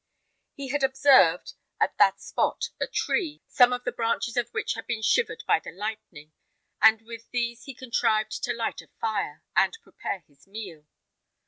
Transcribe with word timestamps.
He 0.55 0.69
had 0.69 0.81
observed 0.81 1.53
at 1.79 1.95
that 1.99 2.19
spot 2.19 2.71
a 2.79 2.87
tree, 2.87 3.43
some 3.45 3.71
of 3.71 3.83
the 3.83 3.91
branches 3.91 4.35
of 4.35 4.49
which 4.49 4.73
had 4.73 4.87
been 4.87 5.03
shivered 5.03 5.43
by 5.45 5.59
the 5.59 5.69
lightning, 5.71 6.31
and 6.81 7.03
with 7.03 7.29
these 7.29 7.65
he 7.65 7.75
contrived 7.75 8.41
to 8.45 8.51
light 8.51 8.81
a 8.81 8.87
fire, 8.99 9.43
and 9.55 9.77
prepare 9.83 10.21
his 10.21 10.47
meal. 10.47 10.87